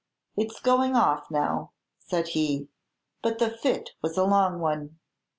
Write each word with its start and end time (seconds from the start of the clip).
"It's 0.35 0.59
going 0.59 0.95
off 0.95 1.29
now," 1.29 1.73
said 1.99 2.29
he, 2.29 2.69
"but 3.21 3.37
the 3.37 3.51
fit 3.51 3.91
was 4.01 4.17
a 4.17 4.23
long 4.23 4.59
one. 4.59 4.97